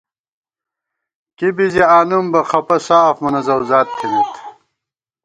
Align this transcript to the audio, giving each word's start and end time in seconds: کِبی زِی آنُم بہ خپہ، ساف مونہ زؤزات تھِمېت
کِبی 1.37 1.67
زِی 1.73 1.83
آنُم 1.97 2.25
بہ 2.31 2.41
خپہ، 2.49 2.77
ساف 2.87 3.15
مونہ 3.23 3.41
زؤزات 3.45 3.87
تھِمېت 3.97 4.33